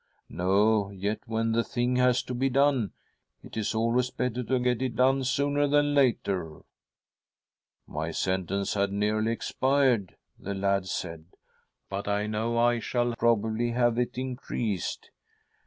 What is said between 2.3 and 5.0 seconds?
be done, it is always better to get it